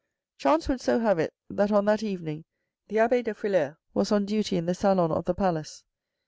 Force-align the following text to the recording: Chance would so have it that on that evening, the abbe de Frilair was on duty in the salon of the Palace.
Chance 0.39 0.67
would 0.67 0.81
so 0.81 0.97
have 0.97 1.19
it 1.19 1.31
that 1.47 1.71
on 1.71 1.85
that 1.85 2.01
evening, 2.01 2.43
the 2.87 2.97
abbe 2.97 3.21
de 3.21 3.35
Frilair 3.35 3.77
was 3.93 4.11
on 4.11 4.25
duty 4.25 4.57
in 4.57 4.65
the 4.65 4.73
salon 4.73 5.11
of 5.11 5.25
the 5.25 5.35
Palace. 5.35 5.83